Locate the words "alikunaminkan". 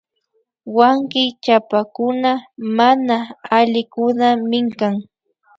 3.55-4.95